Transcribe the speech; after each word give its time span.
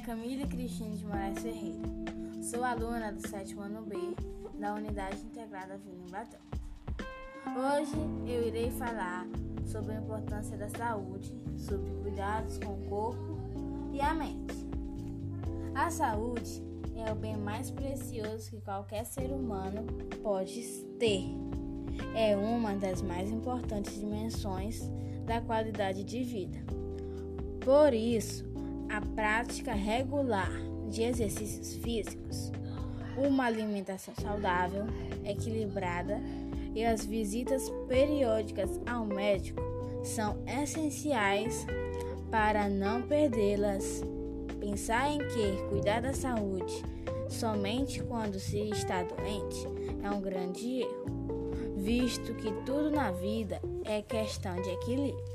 Camila 0.00 0.46
Cristina 0.46 0.96
de 0.96 1.04
Moraes 1.04 1.38
Ferreira. 1.38 1.82
Sou 2.42 2.64
aluna 2.64 3.12
do 3.12 3.26
sétimo 3.28 3.60
ano 3.62 3.82
B 3.82 3.96
da 4.58 4.74
Unidade 4.74 5.18
Integrada 5.22 5.78
Vila 5.78 6.04
Embatão. 6.08 6.40
Hoje 7.56 7.94
eu 8.26 8.46
irei 8.46 8.70
falar 8.72 9.26
sobre 9.64 9.92
a 9.92 9.98
importância 9.98 10.56
da 10.56 10.68
saúde, 10.68 11.32
sobre 11.56 11.90
cuidados 12.02 12.58
com 12.58 12.74
o 12.74 12.88
corpo 12.88 13.38
e 13.92 14.00
a 14.00 14.12
mente. 14.12 14.66
A 15.74 15.90
saúde 15.90 16.62
é 16.96 17.12
o 17.12 17.14
bem 17.14 17.36
mais 17.36 17.70
precioso 17.70 18.50
que 18.50 18.60
qualquer 18.62 19.04
ser 19.04 19.30
humano 19.30 19.86
pode 20.22 20.60
ter. 20.98 21.24
É 22.16 22.36
uma 22.36 22.74
das 22.74 23.00
mais 23.00 23.30
importantes 23.30 23.98
dimensões 23.98 24.82
da 25.24 25.40
qualidade 25.40 26.02
de 26.02 26.22
vida. 26.24 26.58
Por 27.64 27.94
isso, 27.94 28.53
a 28.94 29.00
prática 29.00 29.72
regular 29.72 30.52
de 30.88 31.02
exercícios 31.02 31.74
físicos, 31.82 32.52
uma 33.16 33.44
alimentação 33.44 34.14
saudável, 34.14 34.86
equilibrada 35.24 36.20
e 36.74 36.84
as 36.84 37.04
visitas 37.04 37.68
periódicas 37.88 38.80
ao 38.86 39.04
médico 39.04 39.60
são 40.04 40.38
essenciais 40.46 41.66
para 42.30 42.68
não 42.68 43.02
perdê-las. 43.02 44.02
Pensar 44.60 45.10
em 45.10 45.18
que 45.18 45.68
cuidar 45.68 46.00
da 46.00 46.12
saúde 46.12 46.82
somente 47.28 48.00
quando 48.02 48.38
se 48.38 48.70
está 48.70 49.02
doente 49.02 49.66
é 50.02 50.10
um 50.10 50.20
grande 50.20 50.82
erro, 50.82 51.50
visto 51.76 52.32
que 52.34 52.50
tudo 52.64 52.90
na 52.90 53.10
vida 53.10 53.60
é 53.84 54.02
questão 54.02 54.54
de 54.62 54.70
equilíbrio. 54.70 55.34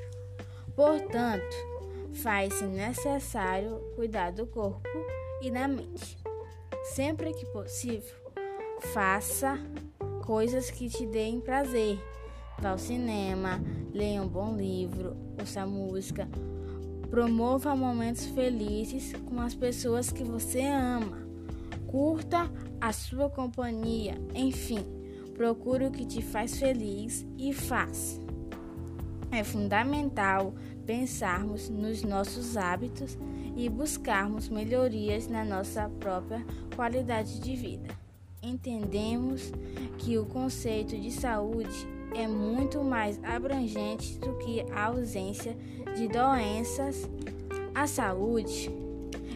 Portanto, 0.76 1.69
faz-se 2.14 2.66
necessário 2.66 3.80
cuidar 3.96 4.32
do 4.32 4.46
corpo 4.48 4.88
e 5.42 5.52
da 5.52 5.68
mente. 5.68 6.18
Sempre 6.84 7.34
que 7.34 7.46
possível, 7.48 8.16
faça 8.94 9.60
coisas 10.26 10.70
que 10.72 10.90
te 10.90 11.06
deem 11.06 11.40
prazer. 11.40 12.00
Vá 12.60 12.72
ao 12.72 12.78
cinema, 12.78 13.62
leia 13.94 14.22
um 14.22 14.28
bom 14.28 14.56
livro, 14.56 15.16
ouça 15.40 15.66
música, 15.66 16.28
promova 17.10 17.76
momentos 17.76 18.26
felizes 18.26 19.14
com 19.14 19.40
as 19.40 19.56
pessoas 19.56 20.12
que 20.12 20.24
você 20.24 20.62
ama. 20.62 21.28
Curta 21.88 22.52
a 22.80 22.92
sua 22.92 23.30
companhia, 23.30 24.16
enfim, 24.36 24.86
procure 25.34 25.86
o 25.88 25.92
que 25.92 26.06
te 26.06 26.22
faz 26.22 26.60
feliz 26.60 27.26
e 27.38 27.54
faça. 27.54 28.20
É 29.32 29.44
fundamental 29.44 30.54
pensarmos 30.86 31.70
nos 31.70 32.04
nossos 32.04 32.58
hábitos 32.58 33.18
e 33.56 33.70
buscarmos 33.70 34.50
melhorias 34.50 35.28
na 35.28 35.46
nossa 35.46 35.88
própria 36.00 36.44
qualidade 36.76 37.40
de 37.40 37.56
vida. 37.56 37.90
Entendemos 38.42 39.52
que 39.98 40.18
o 40.18 40.26
conceito 40.26 40.98
de 40.98 41.12
saúde 41.12 41.88
é 42.16 42.28
muito 42.28 42.84
mais 42.84 43.20
abrangente 43.24 44.18
do 44.18 44.36
que 44.38 44.62
a 44.72 44.86
ausência 44.86 45.56
de 45.96 46.08
doenças. 46.08 47.08
A 47.76 47.86
saúde 47.86 48.72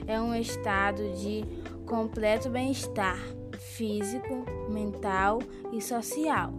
é 0.08 0.20
um 0.20 0.34
estado 0.34 1.14
de 1.18 1.44
completo 1.86 2.50
bem-estar 2.50 3.20
físico, 3.60 4.46
mental 4.70 5.40
e 5.72 5.82
social, 5.82 6.54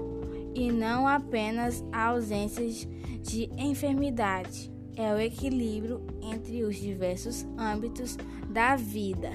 e 0.54 0.70
não 0.70 1.06
apenas 1.06 1.84
a 1.92 2.06
ausência 2.06 2.64
de 3.20 3.50
enfermidade 3.58 4.72
é 4.96 5.12
o 5.12 5.18
equilíbrio 5.18 6.06
entre 6.22 6.62
os 6.62 6.76
diversos 6.76 7.44
âmbitos 7.58 8.16
da 8.48 8.76
vida. 8.76 9.30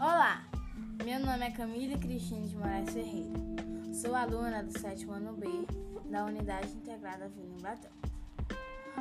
Olá, 0.00 0.42
meu 1.04 1.20
nome 1.20 1.46
é 1.46 1.50
Camila 1.50 1.98
Cristina 1.98 2.46
de 2.46 2.56
Moraes 2.56 2.90
Ferreira. 2.90 3.38
Sou 3.92 4.14
aluna 4.14 4.62
do 4.62 4.78
sétimo 4.78 5.12
ano 5.12 5.34
B 5.34 5.46
da 6.10 6.24
Unidade 6.24 6.72
Integrada 6.72 7.28
Vila 7.28 7.54
Embatão. 7.58 8.07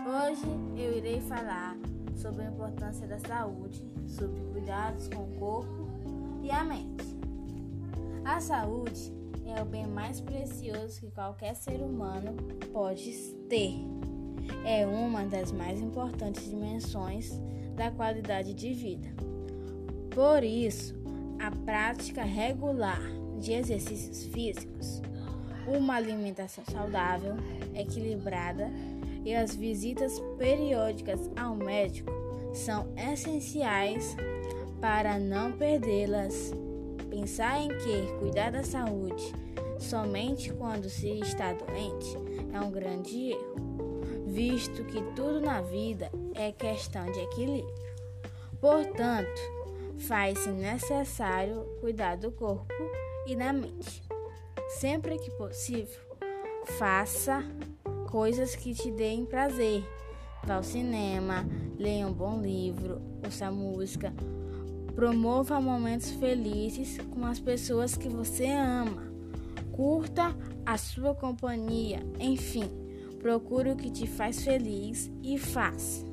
Hoje 0.07 0.47
eu 0.77 0.97
irei 0.97 1.19
falar 1.19 1.77
sobre 2.15 2.43
a 2.43 2.45
importância 2.45 3.05
da 3.05 3.19
saúde, 3.19 3.83
sobre 4.07 4.39
cuidados 4.53 5.09
com 5.09 5.23
o 5.23 5.37
corpo 5.37 5.85
e 6.41 6.49
a 6.49 6.63
mente. 6.63 7.03
A 8.23 8.39
saúde 8.39 9.11
é 9.45 9.61
o 9.61 9.65
bem 9.65 9.85
mais 9.85 10.21
precioso 10.21 11.01
que 11.01 11.11
qualquer 11.11 11.57
ser 11.57 11.81
humano 11.81 12.37
pode 12.71 13.11
ter. 13.49 13.73
É 14.63 14.87
uma 14.87 15.25
das 15.25 15.51
mais 15.51 15.81
importantes 15.81 16.49
dimensões 16.49 17.33
da 17.75 17.91
qualidade 17.91 18.53
de 18.53 18.73
vida. 18.73 19.09
Por 20.15 20.41
isso, 20.41 20.95
a 21.37 21.51
prática 21.51 22.23
regular 22.23 23.01
de 23.41 23.51
exercícios 23.51 24.23
físicos, 24.33 25.01
uma 25.67 25.95
alimentação 25.95 26.63
saudável, 26.71 27.35
equilibrada 27.75 28.71
e 29.27 29.35
as 29.35 29.53
visitas 29.53 30.21
periódicas 30.37 31.29
ao 31.35 31.53
médico 31.53 32.09
são 32.53 32.87
essenciais 32.95 34.15
para 34.79 35.19
não 35.19 35.51
perdê-las. 35.51 36.53
Pensar 37.09 37.59
em 37.59 37.67
que 37.67 38.07
cuidar 38.19 38.53
da 38.53 38.63
saúde 38.63 39.33
somente 39.79 40.53
quando 40.53 40.89
se 40.89 41.19
está 41.19 41.51
doente 41.51 42.07
é 42.53 42.61
um 42.61 42.71
grande 42.71 43.31
erro, 43.31 44.01
visto 44.27 44.85
que 44.85 45.01
tudo 45.13 45.41
na 45.41 45.59
vida 45.59 46.09
é 46.33 46.53
questão 46.53 47.05
de 47.11 47.19
equilíbrio. 47.19 47.75
Portanto, 48.61 49.41
faz-se 50.07 50.49
necessário 50.51 51.65
cuidar 51.81 52.15
do 52.15 52.31
corpo 52.31 52.73
e 53.25 53.35
da 53.35 53.51
mente. 53.51 54.01
Sempre 54.69 55.19
que 55.19 55.31
possível, 55.31 55.99
faça 56.77 57.43
coisas 58.07 58.55
que 58.55 58.73
te 58.73 58.89
deem 58.89 59.25
prazer. 59.25 59.83
Vá 60.45 60.55
ao 60.55 60.63
cinema, 60.63 61.45
leia 61.77 62.07
um 62.07 62.13
bom 62.13 62.41
livro, 62.41 63.01
ouça 63.23 63.51
música, 63.51 64.13
Promova 64.97 65.61
momentos 65.61 66.09
felizes 66.09 66.97
com 67.11 67.23
as 67.23 67.39
pessoas 67.39 67.95
que 67.95 68.09
você 68.09 68.47
ama. 68.47 69.03
Curta 69.71 70.35
a 70.65 70.75
sua 70.75 71.13
companhia, 71.13 71.99
enfim, 72.19 72.67
procure 73.19 73.69
o 73.69 73.75
que 73.75 73.91
te 73.91 74.07
faz 74.07 74.43
feliz 74.43 75.11
e 75.21 75.37
faça. 75.37 76.03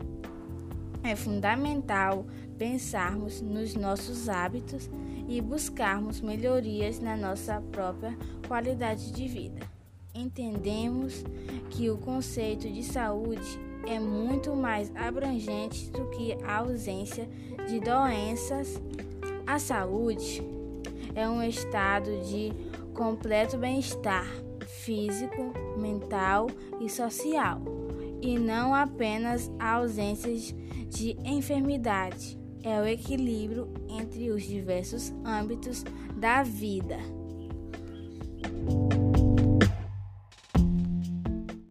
É 1.03 1.17
fundamental 1.17 2.27
pensarmos 2.59 3.41
nos 3.41 3.75
nossos 3.75 4.29
hábitos 4.29 4.91
e 5.27 5.41
buscarmos 5.41 6.21
melhorias 6.21 7.01
na 7.01 7.17
nossa 7.17 7.63
própria 7.73 8.15
qualidade 8.47 9.13
de 9.13 9.27
vida. 9.27 9.74
Entendemos 10.15 11.25
que 11.71 11.91
o 11.91 11.99
conceito 11.99 12.71
de 12.71 12.85
saúde 12.85 13.59
é 13.85 13.99
muito 13.99 14.55
mais 14.55 14.95
abrangente 14.95 15.91
do 15.91 16.09
que 16.11 16.35
a 16.45 16.59
ausência 16.59 17.29
de 17.69 17.81
doenças. 17.81 18.81
A 19.45 19.59
saúde 19.59 20.41
é 21.17 21.29
um 21.29 21.43
estado 21.43 22.21
de 22.23 22.53
completo 22.95 23.59
bem-estar 23.59 24.27
físico, 24.85 25.53
mental 25.79 26.47
e 26.81 26.89
social, 26.89 27.61
e 28.23 28.39
não 28.39 28.73
apenas 28.73 29.51
a 29.59 29.73
ausência 29.73 30.33
de 30.89 31.17
enfermidade. 31.25 32.39
É 32.63 32.81
o 32.81 32.87
equilíbrio 32.87 33.69
entre 33.89 34.31
os 34.31 34.45
diversos 34.45 35.13
âmbitos 35.25 35.85
da 36.17 36.43
vida. 36.43 36.99